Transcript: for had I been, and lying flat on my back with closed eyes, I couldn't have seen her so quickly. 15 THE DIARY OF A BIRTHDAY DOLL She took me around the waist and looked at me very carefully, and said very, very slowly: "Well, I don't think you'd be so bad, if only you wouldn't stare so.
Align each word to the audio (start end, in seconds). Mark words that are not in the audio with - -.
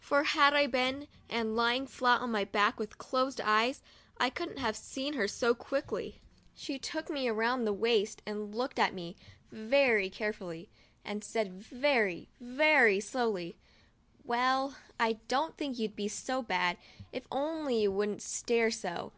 for 0.00 0.22
had 0.24 0.54
I 0.54 0.66
been, 0.66 1.06
and 1.28 1.54
lying 1.54 1.86
flat 1.86 2.22
on 2.22 2.30
my 2.30 2.44
back 2.46 2.78
with 2.78 2.96
closed 2.96 3.42
eyes, 3.42 3.82
I 4.16 4.30
couldn't 4.30 4.56
have 4.56 4.74
seen 4.74 5.12
her 5.12 5.28
so 5.28 5.54
quickly. 5.54 6.22
15 6.54 6.54
THE 6.54 6.56
DIARY 6.56 6.56
OF 6.56 6.56
A 6.56 6.56
BIRTHDAY 6.56 6.72
DOLL 6.72 6.72
She 6.72 6.78
took 6.78 7.14
me 7.14 7.28
around 7.28 7.64
the 7.66 7.72
waist 7.74 8.22
and 8.24 8.54
looked 8.54 8.78
at 8.78 8.94
me 8.94 9.16
very 9.52 10.08
carefully, 10.08 10.70
and 11.04 11.22
said 11.22 11.52
very, 11.62 12.30
very 12.40 13.00
slowly: 13.00 13.58
"Well, 14.24 14.78
I 14.98 15.18
don't 15.28 15.58
think 15.58 15.78
you'd 15.78 15.94
be 15.94 16.08
so 16.08 16.40
bad, 16.40 16.78
if 17.12 17.26
only 17.30 17.82
you 17.82 17.92
wouldn't 17.92 18.22
stare 18.22 18.70
so. 18.70 19.12